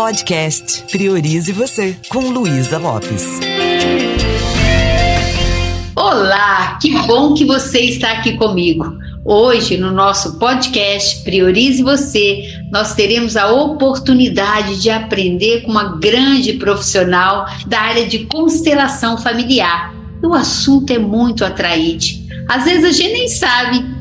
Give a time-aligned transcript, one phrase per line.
[0.00, 3.38] Podcast Priorize Você, com Luísa Lopes.
[5.94, 8.96] Olá, que bom que você está aqui comigo.
[9.22, 16.54] Hoje, no nosso podcast Priorize Você, nós teremos a oportunidade de aprender com uma grande
[16.54, 19.94] profissional da área de constelação familiar.
[20.24, 22.26] O assunto é muito atraente.
[22.48, 23.99] Às vezes a gente nem sabe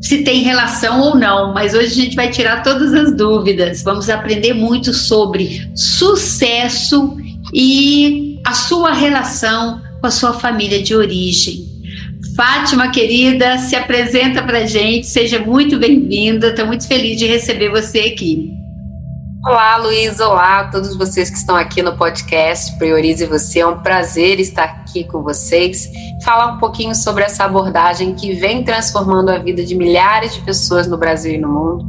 [0.00, 3.82] se tem relação ou não, mas hoje a gente vai tirar todas as dúvidas.
[3.82, 7.16] Vamos aprender muito sobre sucesso
[7.52, 11.68] e a sua relação com a sua família de origem.
[12.34, 16.48] Fátima, querida, se apresenta para gente, seja muito bem-vinda.
[16.48, 18.59] Estou muito feliz de receber você aqui.
[19.42, 20.20] Olá, Luiz.
[20.20, 23.60] Olá a todos vocês que estão aqui no podcast Priorize Você.
[23.60, 25.88] É um prazer estar aqui com vocês,
[26.22, 30.86] falar um pouquinho sobre essa abordagem que vem transformando a vida de milhares de pessoas
[30.86, 31.88] no Brasil e no mundo.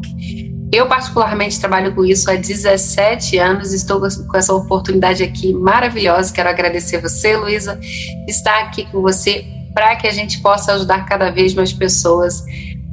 [0.72, 6.34] Eu, particularmente, trabalho com isso há 17 anos, estou com essa oportunidade aqui maravilhosa.
[6.34, 7.78] Quero agradecer você, Luísa,
[8.30, 12.46] estar aqui com você para que a gente possa ajudar cada vez mais pessoas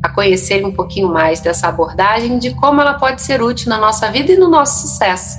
[0.03, 4.11] a conhecerem um pouquinho mais dessa abordagem, de como ela pode ser útil na nossa
[4.11, 5.39] vida e no nosso sucesso.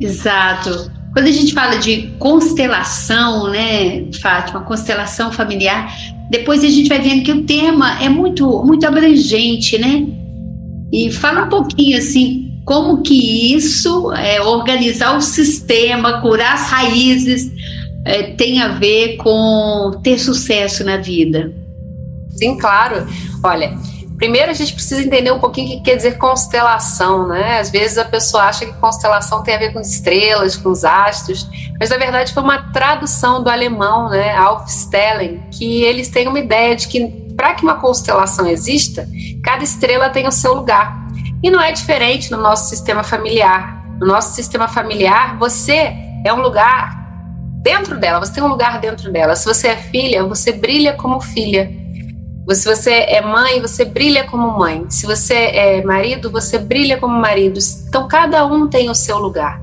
[0.00, 0.90] Exato.
[1.12, 5.94] Quando a gente fala de constelação, né, Fátima, constelação familiar,
[6.30, 10.06] depois a gente vai vendo que o tema é muito, muito abrangente, né?
[10.90, 17.52] E fala um pouquinho assim, como que isso, é, organizar o sistema, curar as raízes,
[18.04, 21.52] é, tem a ver com ter sucesso na vida?
[22.30, 23.06] Sim, claro.
[23.44, 23.76] Olha,
[24.22, 27.58] primeiro a gente precisa entender um pouquinho o que quer dizer constelação, né?
[27.58, 31.48] Às vezes a pessoa acha que constelação tem a ver com estrelas, com os astros,
[31.76, 36.76] mas na verdade foi uma tradução do alemão, né, Aufstellung, que eles têm uma ideia
[36.76, 37.04] de que
[37.36, 39.08] para que uma constelação exista,
[39.42, 41.04] cada estrela tem o seu lugar.
[41.42, 43.84] E não é diferente no nosso sistema familiar.
[43.98, 46.96] No nosso sistema familiar, você é um lugar
[47.60, 49.34] dentro dela, você tem um lugar dentro dela.
[49.34, 51.81] Se você é filha, você brilha como filha.
[52.50, 54.84] Se você é mãe, você brilha como mãe.
[54.88, 57.58] Se você é marido, você brilha como marido.
[57.88, 59.62] Então, cada um tem o seu lugar.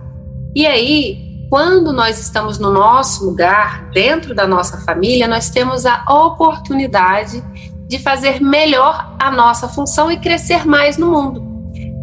[0.56, 6.04] E aí, quando nós estamos no nosso lugar, dentro da nossa família, nós temos a
[6.08, 7.44] oportunidade
[7.88, 11.50] de fazer melhor a nossa função e crescer mais no mundo.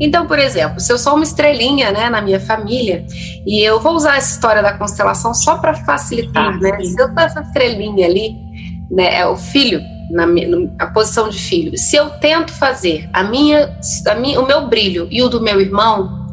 [0.01, 3.07] Então, por exemplo, se eu sou uma estrelinha, né, na minha família,
[3.47, 6.77] e eu vou usar essa história da constelação só para facilitar, sim, né?
[6.79, 6.85] Sim.
[6.85, 8.37] Se eu tô essa estrelinha ali,
[8.91, 10.25] né, é o filho na
[10.78, 11.77] a posição de filho.
[11.77, 15.61] Se eu tento fazer a minha, a minha, o meu brilho e o do meu
[15.61, 16.27] irmão,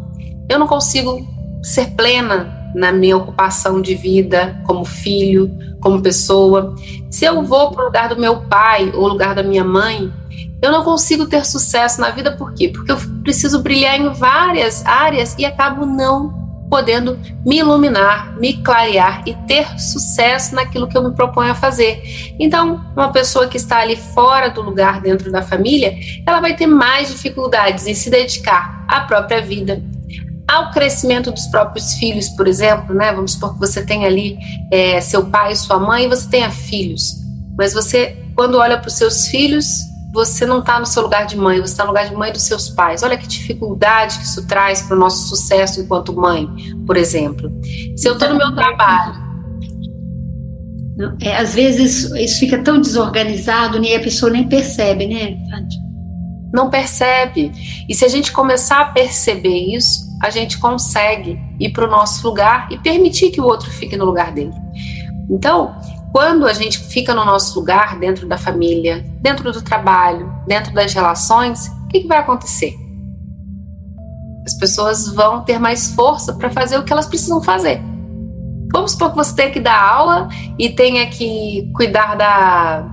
[0.50, 1.25] eu não consigo
[1.63, 6.75] ser plena na minha ocupação de vida como filho, como pessoa.
[7.09, 10.12] Se eu vou para o lugar do meu pai ou lugar da minha mãe,
[10.62, 12.69] eu não consigo ter sucesso na vida, por quê?
[12.69, 16.43] Porque eu preciso brilhar em várias áreas e acabo não
[16.73, 22.01] podendo me iluminar, me clarear e ter sucesso naquilo que eu me proponho a fazer.
[22.39, 25.94] Então, uma pessoa que está ali fora do lugar dentro da família,
[26.25, 29.83] ela vai ter mais dificuldades em se dedicar à própria vida,
[30.47, 33.13] ao crescimento dos próprios filhos, por exemplo, né?
[33.13, 34.35] Vamos supor que você tem ali
[34.72, 37.17] é, seu pai sua mãe e você tenha filhos,
[37.56, 39.67] mas você, quando olha para os seus filhos,
[40.13, 42.44] você não está no seu lugar de mãe, você está no lugar de mãe dos
[42.44, 43.01] seus pais.
[43.01, 46.47] Olha que dificuldade que isso traz para o nosso sucesso enquanto mãe,
[46.85, 47.51] por exemplo.
[47.97, 49.24] Se eu estou no meu trabalho.
[51.19, 55.35] É, às vezes isso fica tão desorganizado né, e a pessoa nem percebe, né,
[56.53, 57.51] Não percebe.
[57.90, 62.25] E se a gente começar a perceber isso, a gente consegue ir para o nosso
[62.28, 64.53] lugar e permitir que o outro fique no lugar dele.
[65.28, 65.75] Então,
[66.13, 70.94] quando a gente fica no nosso lugar, dentro da família, dentro do trabalho, dentro das
[70.94, 72.75] relações, o que, que vai acontecer?
[74.46, 77.81] As pessoas vão ter mais força para fazer o que elas precisam fazer.
[78.72, 80.29] Vamos supor que você tenha que dar aula
[80.59, 82.88] e tenha que cuidar da,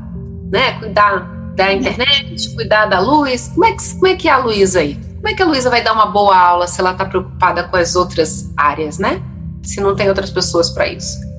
[0.51, 1.21] né, cuidar
[1.55, 3.49] da internet, cuidar da luz.
[3.49, 4.95] Como é que, como é, que é a Luísa aí?
[4.95, 7.77] Como é que a Luísa vai dar uma boa aula se ela está preocupada com
[7.77, 9.23] as outras áreas, né?
[9.63, 11.30] Se não tem outras pessoas para isso.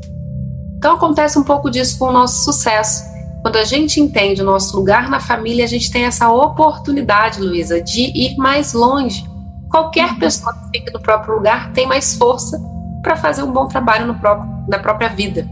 [0.82, 3.04] Então acontece um pouco disso com o nosso sucesso.
[3.44, 7.80] Quando a gente entende o nosso lugar na família, a gente tem essa oportunidade, Luísa,
[7.80, 9.24] de ir mais longe.
[9.70, 12.60] Qualquer pessoa que fica no próprio lugar tem mais força
[13.04, 15.48] para fazer um bom trabalho no próprio, na própria vida.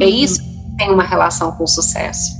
[0.00, 0.10] É uhum.
[0.10, 2.32] isso que tem uma relação com o sucesso.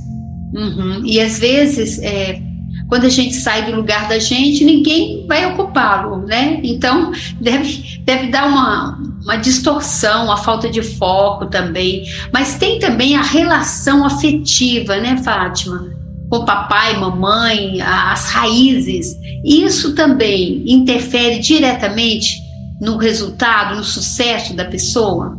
[0.53, 1.01] Uhum.
[1.05, 2.41] E às vezes, é,
[2.87, 6.59] quando a gente sai do lugar da gente, ninguém vai ocupá-lo, né?
[6.63, 12.05] Então, deve, deve dar uma, uma distorção, a falta de foco também.
[12.31, 15.91] Mas tem também a relação afetiva, né, Fátima?
[16.29, 19.17] Com papai, mamãe, as raízes.
[19.43, 22.41] Isso também interfere diretamente
[22.81, 25.37] no resultado, no sucesso da pessoa?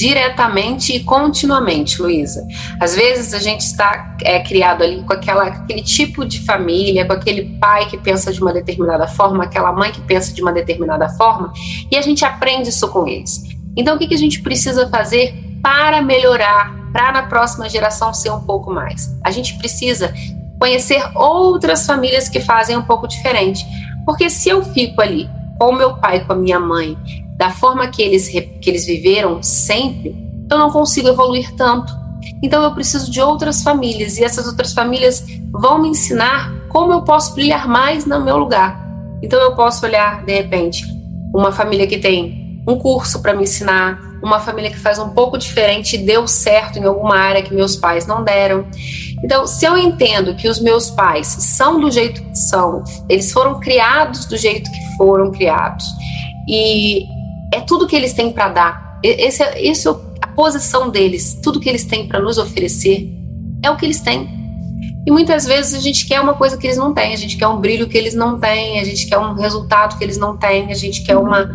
[0.00, 2.42] Diretamente e continuamente, Luísa.
[2.80, 7.12] Às vezes a gente está é, criado ali com aquela, aquele tipo de família, com
[7.12, 11.06] aquele pai que pensa de uma determinada forma, aquela mãe que pensa de uma determinada
[11.10, 11.52] forma,
[11.90, 13.42] e a gente aprende isso com eles.
[13.76, 18.30] Então, o que, que a gente precisa fazer para melhorar, para na próxima geração ser
[18.30, 19.14] um pouco mais?
[19.22, 20.14] A gente precisa
[20.58, 23.66] conhecer outras famílias que fazem um pouco diferente.
[24.06, 26.96] Porque se eu fico ali com meu pai, com a minha mãe,
[27.40, 30.14] da forma que eles, que eles viveram sempre,
[30.50, 31.90] eu não consigo evoluir tanto.
[32.42, 37.00] Então eu preciso de outras famílias e essas outras famílias vão me ensinar como eu
[37.00, 38.78] posso brilhar mais no meu lugar.
[39.22, 40.84] Então eu posso olhar, de repente,
[41.34, 45.38] uma família que tem um curso para me ensinar, uma família que faz um pouco
[45.38, 48.66] diferente e deu certo em alguma área que meus pais não deram.
[49.24, 53.58] Então, se eu entendo que os meus pais são do jeito que são, eles foram
[53.58, 55.86] criados do jeito que foram criados,
[56.46, 57.06] e
[57.52, 59.00] é tudo que eles têm para dar.
[59.02, 59.90] Esse, é, esse é
[60.22, 63.10] a posição deles, tudo que eles têm para nos oferecer
[63.62, 64.40] é o que eles têm.
[65.06, 67.48] E muitas vezes a gente quer uma coisa que eles não têm, a gente quer
[67.48, 70.70] um brilho que eles não têm, a gente quer um resultado que eles não têm,
[70.70, 71.50] a gente quer uma,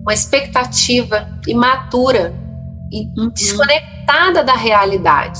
[0.00, 2.34] uma expectativa imatura
[2.90, 3.28] e uhum.
[3.28, 5.38] desconectada da realidade.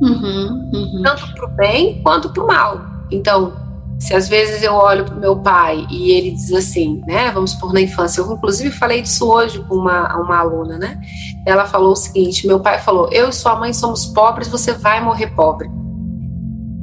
[0.00, 1.02] Uhum, uhum.
[1.04, 2.80] Tanto para o bem quanto para o mal.
[3.10, 3.52] Então,
[4.00, 7.30] se às vezes eu olho para o meu pai e ele diz assim, né?
[7.30, 8.22] Vamos por na infância.
[8.22, 10.98] Eu, inclusive, falei disso hoje com uma, uma aluna, né?
[11.46, 15.04] Ela falou o seguinte: meu pai falou, eu e sua mãe somos pobres, você vai
[15.04, 15.70] morrer pobre.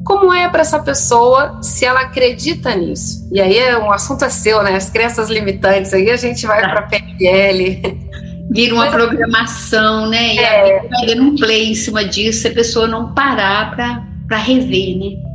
[0.06, 3.28] Como é para essa pessoa se ela acredita nisso?
[3.32, 4.76] E aí é um assunto é seu, né?
[4.76, 7.82] As crenças limitantes, aí a gente vai para a PNL.
[8.52, 10.36] Vira uma programação, né?
[10.36, 10.88] E é.
[10.88, 13.76] vai dando um play em cima disso, se a pessoa não parar
[14.28, 15.27] para rever, né?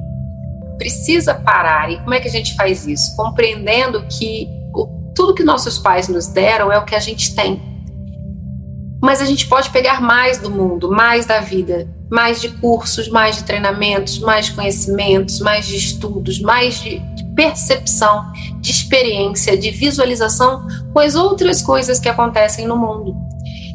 [0.82, 1.92] Precisa parar.
[1.92, 3.14] E como é que a gente faz isso?
[3.14, 7.62] Compreendendo que o, tudo que nossos pais nos deram é o que a gente tem.
[9.00, 13.36] Mas a gente pode pegar mais do mundo, mais da vida, mais de cursos, mais
[13.36, 19.70] de treinamentos, mais de conhecimentos, mais de estudos, mais de, de percepção, de experiência, de
[19.70, 23.16] visualização com as outras coisas que acontecem no mundo.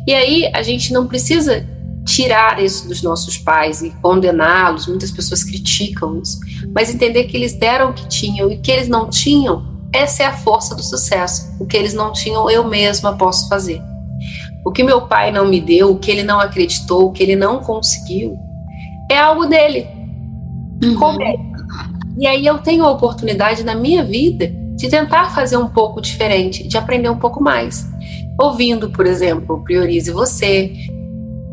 [0.06, 1.65] E aí a gente não precisa
[2.07, 4.88] tirar isso dos nossos pais e condená-los.
[4.88, 6.39] Muitas pessoas criticam isso,
[6.74, 10.25] mas entender que eles deram o que tinham e que eles não tinham, essa é
[10.25, 11.54] a força do sucesso.
[11.59, 13.81] O que eeles não tinham, eu mesma posso fazer.
[14.65, 17.36] O que meu pai não me deu, o que ele não acreditou, o que ele
[17.36, 18.38] não conseguiu,
[19.12, 19.88] é algo dele.
[20.83, 20.95] Uhum.
[20.95, 21.36] Como é?
[22.18, 26.68] E aí eu tenho a oportunidade na minha vida de tentar fazer um pouco diferente,
[26.68, 27.88] de aprender um pouco mais.
[28.39, 30.74] Ouvindo, por exemplo, Priorize Você,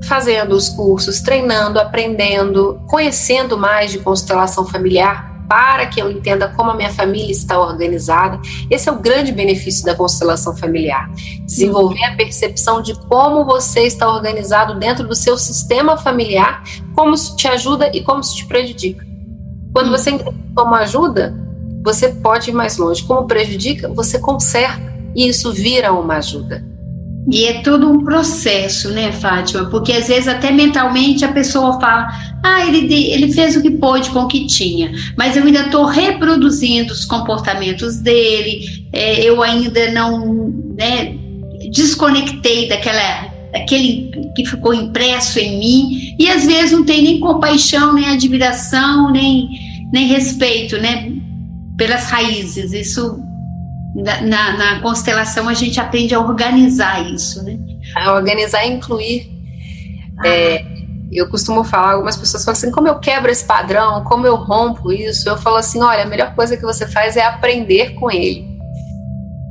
[0.06, 6.70] fazendo os cursos, treinando, aprendendo, conhecendo mais de constelação familiar para que eu entenda como
[6.70, 8.40] a minha família está organizada.
[8.70, 11.10] Esse é o grande benefício da constelação familiar.
[11.44, 16.62] Desenvolver a percepção de como você está organizado dentro do seu sistema familiar,
[16.94, 19.06] como isso te ajuda e como isso te prejudica.
[19.72, 21.34] Quando você entende como ajuda,
[21.84, 23.04] você pode ir mais longe.
[23.04, 26.73] Como prejudica, você conserta e isso vira uma ajuda.
[27.30, 29.64] E é todo um processo, né, Fátima?
[29.66, 32.08] Porque às vezes até mentalmente a pessoa fala,
[32.42, 35.86] ah, ele, ele fez o que pôde com o que tinha, mas eu ainda estou
[35.86, 41.16] reproduzindo os comportamentos dele, é, eu ainda não né,
[41.72, 47.94] desconectei daquela, daquele que ficou impresso em mim, e às vezes não tem nem compaixão,
[47.94, 49.48] nem admiração, nem,
[49.90, 51.10] nem respeito, né,
[51.78, 52.74] pelas raízes.
[52.74, 53.23] Isso
[53.94, 57.58] na, na, constelação a gente aprende a organizar isso, né?
[57.96, 59.30] A organizar e incluir.
[60.18, 60.28] Ah.
[60.28, 60.64] É,
[61.12, 64.92] eu costumo falar, algumas pessoas falam assim, como eu quebro esse padrão, como eu rompo
[64.92, 68.52] isso, eu falo assim, olha, a melhor coisa que você faz é aprender com ele.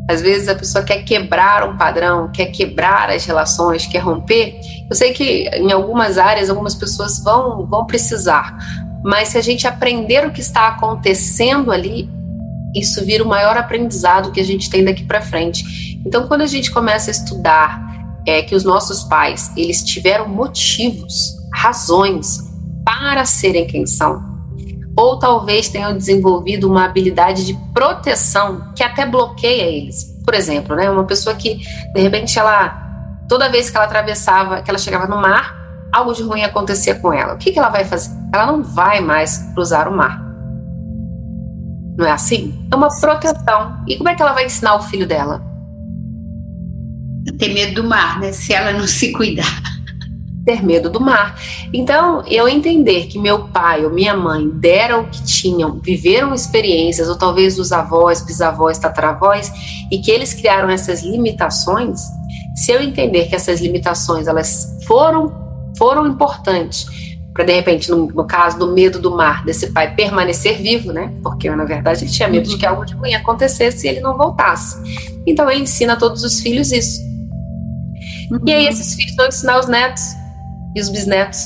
[0.09, 4.59] Às vezes a pessoa quer quebrar um padrão, quer quebrar as relações, quer romper.
[4.89, 8.57] Eu sei que em algumas áreas algumas pessoas vão, vão precisar,
[9.01, 12.09] mas se a gente aprender o que está acontecendo ali,
[12.73, 15.99] isso vira o maior aprendizado que a gente tem daqui para frente.
[16.05, 17.81] Então, quando a gente começa a estudar
[18.25, 22.39] é, que os nossos pais eles tiveram motivos, razões
[22.83, 24.33] para serem quem são,
[24.95, 30.13] ou talvez tenham desenvolvido uma habilidade de proteção que até bloqueia eles.
[30.23, 31.57] Por exemplo, né, uma pessoa que
[31.93, 32.81] de repente ela
[33.27, 35.55] toda vez que ela atravessava, que ela chegava no mar,
[35.91, 37.33] algo de ruim acontecia com ela.
[37.33, 38.11] O que, que ela vai fazer?
[38.33, 40.32] Ela não vai mais cruzar o mar
[41.97, 42.67] não é assim?
[42.71, 43.83] É uma proteção.
[43.87, 45.43] E como é que ela vai ensinar o filho dela?
[47.37, 48.31] Ter medo do mar, né?
[48.31, 49.61] Se ela não se cuidar.
[50.45, 51.39] ter medo do mar.
[51.71, 57.07] Então, eu entender que meu pai ou minha mãe deram o que tinham, viveram experiências,
[57.07, 59.51] ou talvez os avós, bisavós, tataravós,
[59.89, 62.01] e que eles criaram essas limitações,
[62.55, 65.41] se eu entender que essas limitações elas foram
[65.75, 66.85] foram importantes
[67.33, 71.11] para de repente no, no, caso do medo do mar desse pai permanecer vivo, né?
[71.23, 74.15] Porque na verdade ele tinha medo de que algo de ruim acontecesse se ele não
[74.15, 74.77] voltasse.
[75.25, 77.01] Então ele ensina a todos os filhos isso.
[78.31, 78.39] Uhum.
[78.45, 80.03] E aí esses filhos vão ensinar os netos
[80.75, 81.39] e os bisnetos.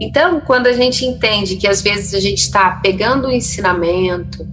[0.00, 4.46] Então, quando a gente entende que às vezes a gente está pegando o ensinamento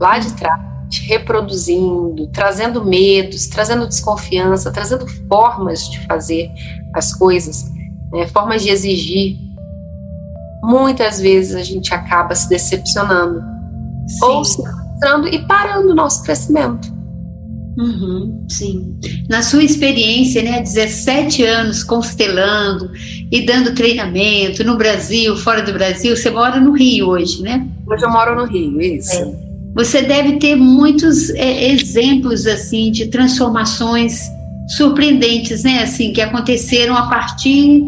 [0.00, 0.60] lá de trás,
[1.06, 6.50] reproduzindo, trazendo medos, trazendo desconfiança, trazendo formas de fazer
[6.94, 7.70] as coisas,
[8.12, 9.36] né, formas de exigir,
[10.62, 13.40] muitas vezes a gente acaba se decepcionando
[14.08, 14.24] Sim.
[14.24, 16.94] ou se frustrando e parando o nosso crescimento.
[17.78, 18.96] Uhum, sim.
[19.28, 22.90] Na sua experiência, né, 17 anos constelando
[23.30, 27.66] e dando treinamento no Brasil, fora do Brasil, você mora no Rio hoje, né?
[27.86, 29.14] Hoje eu moro no Rio, isso.
[29.14, 29.46] É.
[29.74, 34.20] Você deve ter muitos é, exemplos assim de transformações
[34.68, 35.82] surpreendentes, né?
[35.82, 37.82] Assim que aconteceram a partir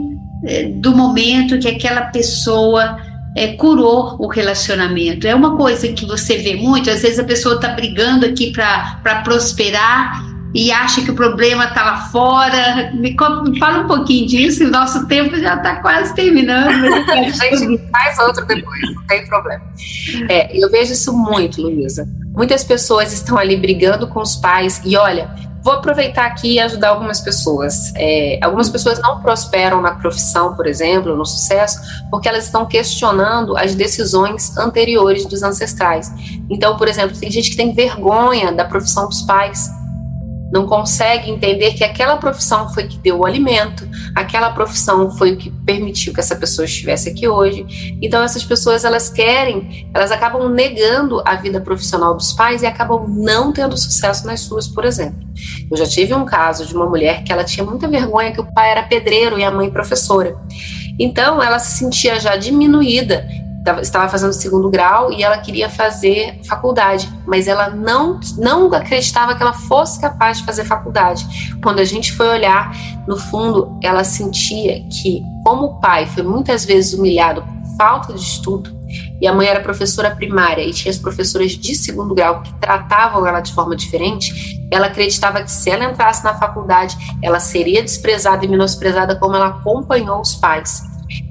[0.77, 2.99] do momento que aquela pessoa
[3.37, 5.27] é, curou o relacionamento.
[5.27, 9.23] É uma coisa que você vê muito, às vezes a pessoa está brigando aqui para
[9.23, 10.23] prosperar
[10.55, 12.91] e acha que o problema está lá fora.
[12.95, 13.15] Me,
[13.45, 16.85] me, fala um pouquinho disso, o nosso tempo já está quase terminando.
[17.11, 19.63] a gente faz outro depois, não tem problema.
[20.29, 22.09] É, eu vejo isso muito, Luísa.
[22.35, 25.31] Muitas pessoas estão ali brigando com os pais e olha,
[25.69, 27.93] Vou aproveitar aqui e ajudar algumas pessoas.
[27.95, 31.79] É, algumas pessoas não prosperam na profissão, por exemplo, no sucesso,
[32.11, 36.11] porque elas estão questionando as decisões anteriores dos ancestrais.
[36.49, 39.71] Então, por exemplo, tem gente que tem vergonha da profissão dos pais
[40.51, 45.37] não consegue entender que aquela profissão foi que deu o alimento, aquela profissão foi o
[45.37, 47.67] que permitiu que essa pessoa estivesse aqui hoje.
[48.01, 53.07] Então essas pessoas elas querem, elas acabam negando a vida profissional dos pais e acabam
[53.09, 55.19] não tendo sucesso nas suas, por exemplo.
[55.71, 58.53] Eu já tive um caso de uma mulher que ela tinha muita vergonha que o
[58.53, 60.37] pai era pedreiro e a mãe professora.
[60.99, 63.29] Então ela se sentia já diminuída
[63.81, 69.43] estava fazendo segundo grau e ela queria fazer faculdade, mas ela não, não acreditava que
[69.43, 71.57] ela fosse capaz de fazer faculdade.
[71.63, 72.75] Quando a gente foi olhar,
[73.07, 78.21] no fundo, ela sentia que, como o pai foi muitas vezes humilhado por falta de
[78.21, 78.79] estudo,
[79.21, 83.27] e a mãe era professora primária e tinha as professoras de segundo grau que tratavam
[83.27, 88.45] ela de forma diferente, ela acreditava que se ela entrasse na faculdade, ela seria desprezada
[88.45, 90.83] e menosprezada como ela acompanhou os pais.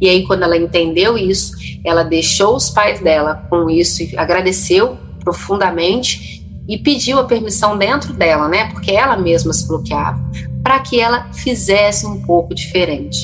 [0.02, 1.54] E aí, quando ela entendeu isso,
[1.84, 8.14] ela deixou os pais dela com isso e agradeceu profundamente e pediu a permissão dentro
[8.14, 8.72] dela, né?
[8.72, 10.20] Porque ela mesma se bloqueava,
[10.62, 13.18] para que ela fizesse um pouco diferente.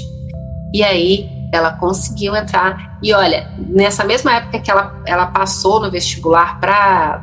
[0.73, 2.97] E aí ela conseguiu entrar.
[3.03, 7.21] E olha, nessa mesma época que ela, ela passou no vestibular para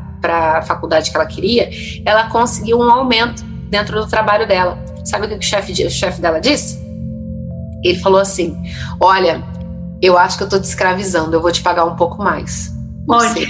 [0.59, 1.71] a faculdade que ela queria,
[2.05, 4.79] ela conseguiu um aumento dentro do trabalho dela.
[5.05, 6.79] Sabe o que o chefe, o chefe dela disse?
[7.83, 8.57] Ele falou assim:
[9.01, 9.43] Olha,
[10.03, 12.75] eu acho que eu estou te escravizando, eu vou te pagar um pouco mais.
[13.09, 13.47] Olha,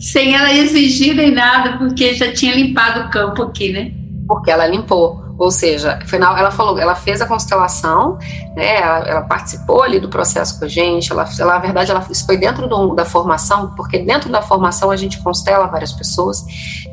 [0.00, 3.92] sem ela exigir nem nada, porque já tinha limpado o campo aqui, né?
[4.26, 5.24] Porque ela limpou.
[5.38, 8.18] Ou seja, final, ela falou, ela fez a constelação,
[8.56, 8.80] né?
[8.80, 11.12] Ela, ela, participou ali do processo com a gente.
[11.12, 14.90] Ela, ela na verdade, ela isso foi dentro do, da formação, porque dentro da formação
[14.90, 16.44] a gente constela várias pessoas.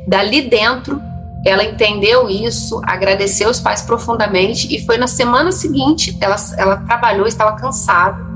[0.06, 1.00] Dali dentro
[1.44, 7.26] ela entendeu isso, agradeceu os pais profundamente e foi na semana seguinte, ela, ela trabalhou,
[7.26, 8.33] estava cansada.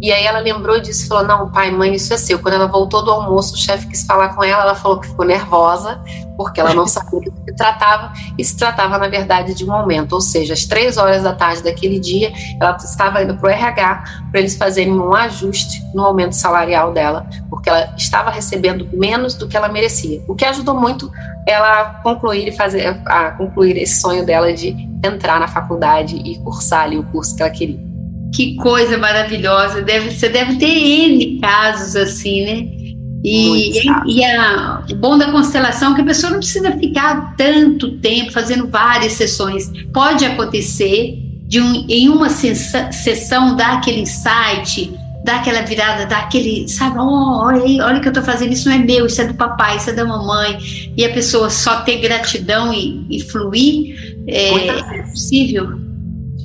[0.00, 2.38] E aí ela lembrou disso e falou: Não, pai, mãe, isso é seu.
[2.38, 5.24] Quando ela voltou do almoço, o chefe quis falar com ela, ela falou que ficou
[5.24, 6.00] nervosa,
[6.36, 9.72] porque ela não sabia do que se tratava, e se tratava, na verdade, de um
[9.72, 10.12] aumento.
[10.12, 14.04] Ou seja, às três horas da tarde daquele dia, ela estava indo para o RH
[14.30, 19.48] para eles fazerem um ajuste no aumento salarial dela, porque ela estava recebendo menos do
[19.48, 20.22] que ela merecia.
[20.28, 21.10] O que ajudou muito
[21.44, 26.38] ela a concluir e fazer a concluir esse sonho dela de entrar na faculdade e
[26.40, 27.87] cursar ali o curso que ela queria.
[28.34, 29.82] Que coisa maravilhosa.
[29.82, 32.78] Deve, você deve ter N casos assim, né?
[33.24, 37.98] E, e, a, o bom da constelação é que a pessoa não precisa ficar tanto
[37.98, 39.70] tempo fazendo várias sessões.
[39.92, 44.92] Pode acontecer de um, em uma sessão dar aquele insight,
[45.24, 48.52] dar aquela virada, dar aquele, sabe, oh, olha aí, olha o que eu estou fazendo,
[48.52, 50.58] isso não é meu, isso é do papai, isso é da mamãe,
[50.96, 55.87] e a pessoa só ter gratidão e, e fluir, é, é possível.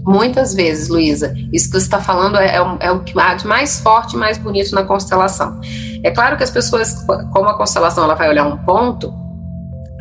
[0.05, 3.47] Muitas vezes, Luísa, isso que você está falando é, é, é, o que há de
[3.47, 5.59] mais forte e mais bonito na constelação.
[6.03, 9.13] É claro que as pessoas, como a constelação ela vai olhar um ponto,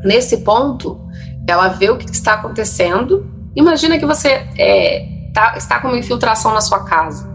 [0.05, 1.01] nesse ponto
[1.49, 3.31] ela vê o que está acontecendo.
[3.55, 7.31] Imagina que você é, tá, está com uma infiltração na sua casa.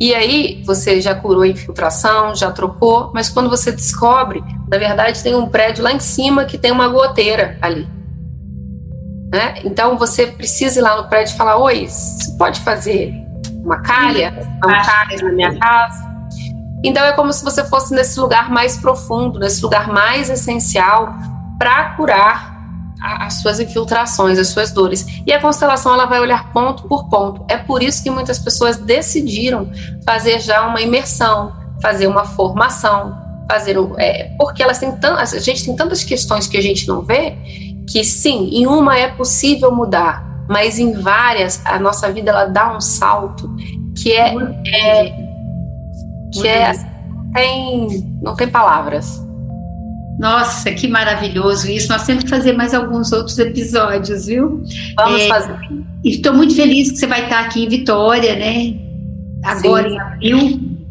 [0.00, 4.40] E aí você já curou a infiltração, já trocou, mas quando você descobre,
[4.70, 7.88] na verdade tem um prédio lá em cima que tem uma goteira ali.
[9.32, 9.60] Né?
[9.64, 13.12] Então você precisa ir lá no prédio e falar: Oi, você pode fazer
[13.62, 16.08] uma calha, uma calha na minha casa?
[16.82, 21.14] Então é como se você fosse nesse lugar mais profundo, nesse lugar mais essencial
[21.58, 22.56] para curar
[23.00, 25.06] as suas infiltrações, as suas dores.
[25.26, 27.44] E a constelação ela vai olhar ponto por ponto.
[27.48, 29.70] É por isso que muitas pessoas decidiram
[30.04, 33.16] fazer já uma imersão, fazer uma formação,
[33.48, 37.02] fazer é, porque elas têm tantas, a gente tem tantas questões que a gente não
[37.02, 37.36] vê
[37.88, 42.76] que sim, em uma é possível mudar, mas em várias a nossa vida ela dá
[42.76, 43.50] um salto
[43.96, 44.34] que é,
[44.66, 45.14] é
[46.32, 46.72] que é
[47.34, 49.26] tem não tem palavras.
[50.18, 51.88] Nossa, que maravilhoso isso.
[51.88, 54.64] Nós temos que fazer mais alguns outros episódios, viu?
[54.96, 55.56] Vamos é, fazer.
[56.04, 58.74] Estou muito feliz que você vai estar aqui em Vitória, né?
[59.44, 59.94] Agora Sim.
[59.94, 60.38] em abril,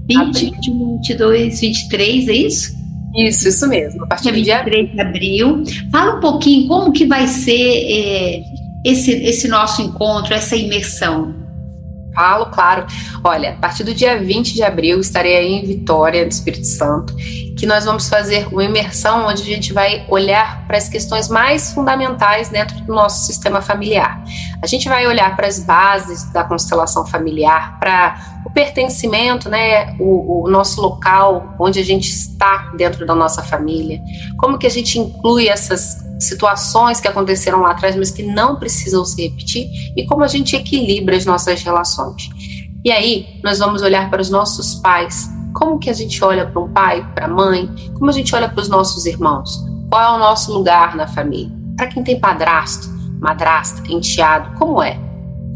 [0.08, 0.54] 20, abril.
[1.02, 2.77] 22, 23, é isso?
[3.18, 4.04] Isso, isso mesmo.
[4.04, 5.64] A partir de 23 de abril.
[5.92, 8.44] Fala um pouquinho como que vai ser é,
[8.86, 11.48] esse, esse nosso encontro, essa imersão.
[12.14, 12.88] Falo, claro.
[13.24, 17.16] Olha, a partir do dia 20 de abril estarei aí em Vitória, do Espírito Santo,
[17.56, 21.74] que nós vamos fazer uma imersão onde a gente vai olhar para as questões mais
[21.74, 24.20] fundamentais dentro do nosso sistema familiar.
[24.64, 30.50] A gente vai olhar para as bases da constelação familiar, para pertencimento, né, o, o,
[30.50, 34.02] nosso local onde a gente está dentro da nossa família,
[34.36, 39.06] como que a gente inclui essas situações que aconteceram lá atrás, mas que não precisam
[39.06, 42.30] se repetir, e como a gente equilibra as nossas relações.
[42.84, 46.60] E aí, nós vamos olhar para os nossos pais, como que a gente olha para
[46.60, 47.70] um pai, para a mãe?
[47.94, 49.64] Como a gente olha para os nossos irmãos?
[49.88, 51.56] Qual é o nosso lugar na família?
[51.76, 52.90] Para quem tem padrasto,
[53.22, 55.07] madrasta, enteado, como é?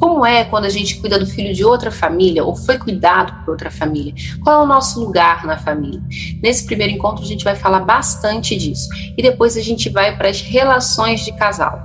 [0.02, 3.52] Como é quando a gente cuida do filho de outra família ou foi cuidado por
[3.52, 4.16] outra família?
[4.44, 6.02] Qual é o nosso lugar na família?
[6.42, 10.28] Nesse primeiro encontro a gente vai falar bastante disso e depois a gente vai para
[10.28, 11.80] as relações de casal.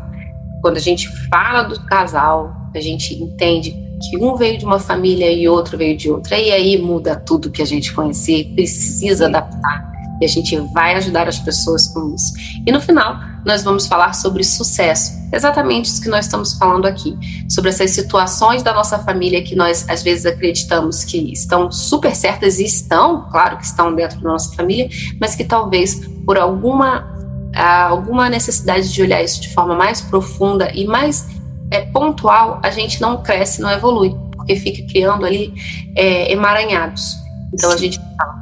[0.63, 3.77] Quando a gente fala do casal, a gente entende
[4.09, 6.39] que um veio de uma família e outro veio de outra.
[6.39, 9.93] E aí muda tudo que a gente conhecia e precisa adaptar.
[10.23, 12.33] E a gente vai ajudar as pessoas com isso.
[12.67, 15.13] E no final, nós vamos falar sobre sucesso.
[15.33, 17.17] Exatamente isso que nós estamos falando aqui.
[17.49, 22.59] Sobre essas situações da nossa família que nós, às vezes, acreditamos que estão super certas
[22.59, 24.89] e estão, claro que estão dentro da nossa família,
[25.21, 25.95] mas que talvez
[26.27, 27.07] por alguma,
[27.55, 31.29] alguma necessidade de olhar isso de forma mais profunda e mais
[31.71, 35.55] é, pontual, a gente não cresce, não evolui, porque fica criando ali
[35.95, 37.17] é, emaranhados.
[37.55, 37.77] Então Sim.
[37.77, 38.35] a gente fala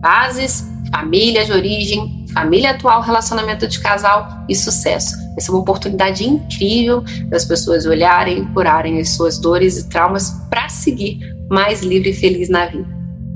[0.00, 5.16] bases, família de origem, família atual, relacionamento de casal e sucesso.
[5.36, 10.68] Essa é uma oportunidade incrível das pessoas olharem, curarem as suas dores e traumas para
[10.68, 12.88] seguir mais livre e feliz na vida.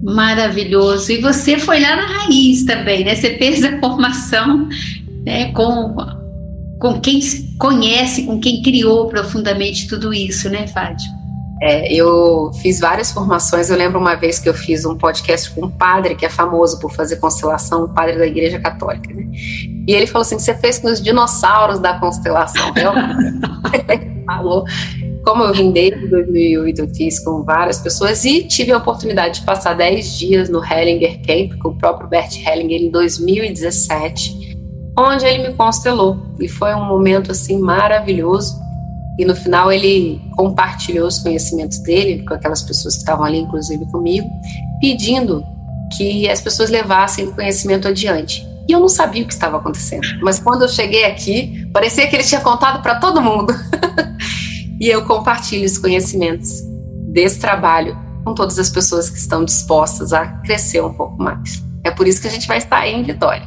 [0.03, 1.13] Maravilhoso.
[1.13, 3.15] E você foi lá na raiz também, né?
[3.15, 4.69] Você fez a formação
[5.25, 5.95] né, com
[6.79, 7.19] com quem
[7.59, 11.24] conhece, com quem criou profundamente tudo isso, né, Fátima?
[11.63, 13.71] É, eu fiz várias formações.
[13.71, 16.79] Eu lembro uma vez que eu fiz um podcast com um padre que é famoso
[16.79, 19.25] por fazer constelação, um padre da Igreja Católica, né?
[19.87, 24.15] E ele falou assim: você fez com os dinossauros da constelação, realmente.
[24.27, 24.65] falou.
[25.25, 29.47] Como eu vim desde 2008, eu fiz com várias pessoas e tive a oportunidade de
[29.47, 34.55] passar 10 dias no Hellinger Camp com o próprio Bert Hellinger em 2017
[34.97, 36.19] onde ele me constelou.
[36.39, 38.59] E foi um momento assim maravilhoso.
[39.19, 43.85] E no final ele compartilhou os conhecimentos dele com aquelas pessoas que estavam ali, inclusive
[43.87, 44.29] comigo,
[44.81, 45.45] pedindo
[45.97, 48.47] que as pessoas levassem o conhecimento adiante.
[48.69, 50.07] E eu não sabia o que estava acontecendo.
[50.23, 53.55] Mas quando eu cheguei aqui, parecia que ele tinha contado para todo mundo.
[54.81, 56.63] e eu compartilho os conhecimentos
[57.13, 61.63] desse trabalho com todas as pessoas que estão dispostas a crescer um pouco mais.
[61.85, 63.47] É por isso que a gente vai estar em Vitória.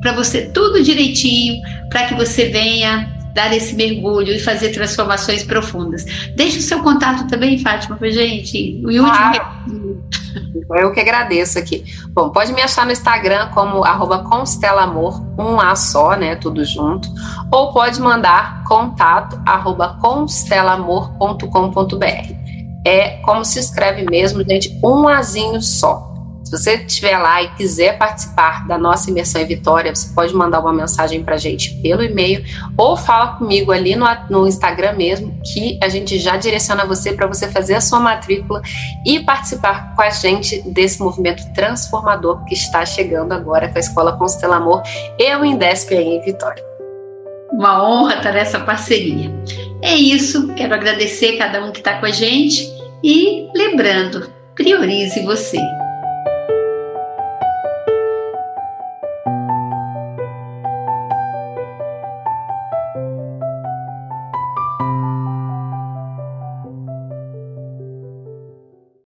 [0.00, 6.04] para você tudo direitinho, para que você venha dar esse mergulho e fazer transformações profundas.
[6.36, 8.80] Deixe o seu contato também, Fátima, para gente.
[8.84, 9.06] O último.
[9.06, 9.62] Claro.
[10.76, 11.82] Eu que agradeço aqui.
[12.08, 16.36] Bom, pode me achar no Instagram como arroba constelamor, um A só, né?
[16.36, 17.08] Tudo junto.
[17.50, 22.41] Ou pode mandar contato arroba constelamor.com.br.
[22.84, 26.12] É como se escreve mesmo, gente, um Azinho só.
[26.52, 30.60] Se você estiver lá e quiser participar da nossa imersão em Vitória, você pode mandar
[30.60, 32.44] uma mensagem para a gente pelo e-mail
[32.76, 37.26] ou fala comigo ali no, no Instagram mesmo, que a gente já direciona você para
[37.26, 38.60] você fazer a sua matrícula
[39.06, 44.12] e participar com a gente desse movimento transformador que está chegando agora com a Escola
[44.18, 44.82] Constela Amor
[45.18, 46.62] e o Indesp aí em Vitória.
[47.50, 49.32] Uma honra estar nessa parceria.
[49.82, 52.66] É isso, quero agradecer cada um que está com a gente
[53.02, 55.58] e lembrando, priorize você.